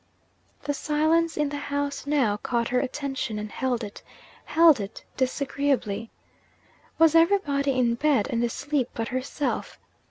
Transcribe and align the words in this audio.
The 0.63 0.73
silence 0.73 1.37
in 1.37 1.49
the 1.49 1.57
house 1.69 2.07
now 2.07 2.37
caught 2.37 2.69
her 2.69 2.79
attention, 2.79 3.37
and 3.37 3.51
held 3.51 3.83
it 3.83 4.01
held 4.45 4.79
it 4.79 5.03
disagreeably. 5.15 6.09
Was 6.97 7.13
everybody 7.13 7.73
in 7.77 7.93
bed 7.93 8.25
and 8.31 8.43
asleep 8.43 8.89
but 8.95 9.09
herself? 9.09 9.77